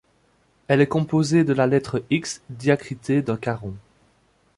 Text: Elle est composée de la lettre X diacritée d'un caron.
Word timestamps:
Elle 0.67 0.81
est 0.81 0.87
composée 0.87 1.43
de 1.43 1.53
la 1.53 1.67
lettre 1.67 2.03
X 2.09 2.41
diacritée 2.49 3.21
d'un 3.21 3.37
caron. 3.37 3.75